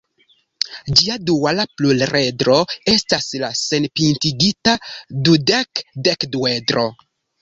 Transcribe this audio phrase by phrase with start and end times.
[0.99, 2.57] Ĝia duala pluredro
[2.93, 4.75] estas la senpintigita
[5.29, 6.89] dudek-dekduedro.